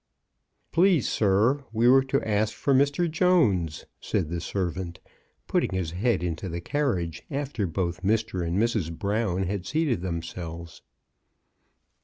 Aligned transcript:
"Please, 0.71 1.07
sir, 1.07 1.63
we 1.71 1.87
were 1.87 2.03
to 2.05 2.27
ask 2.27 2.55
for 2.55 2.73
Mr. 2.73 3.07
Jones," 3.07 3.85
said 3.99 4.29
the 4.29 4.41
servant, 4.41 4.99
putting 5.45 5.75
his 5.75 5.91
head 5.91 6.23
into 6.23 6.49
the 6.49 6.59
car 6.59 6.95
riage 6.95 7.21
after 7.29 7.67
both 7.67 8.01
Mr. 8.01 8.43
and 8.43 8.57
Mrs. 8.57 8.97
Brown 8.97 9.43
had 9.43 9.67
seated 9.67 10.01
themselves. 10.01 10.81